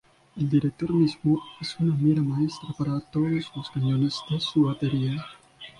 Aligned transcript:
El 0.35 0.49
director 0.49 0.91
mismo 0.91 1.43
es 1.59 1.75
una 1.79 1.93
mira 1.93 2.23
maestra 2.23 2.69
para 2.75 2.99
todos 3.01 3.51
los 3.55 3.69
cañones 3.69 4.19
de 4.31 4.39
su 4.39 4.63
batería. 4.63 5.23